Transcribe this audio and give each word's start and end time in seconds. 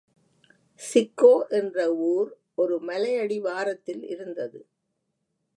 Chicco 0.81 1.33
என்றவூர் 1.49 2.31
ஒரு 2.55 2.77
மலையடிவாரத்திலிருந்தது. 2.87 4.59